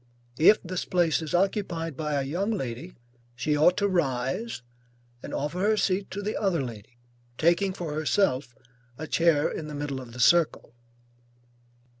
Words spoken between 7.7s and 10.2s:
for herself a chair in the middle of the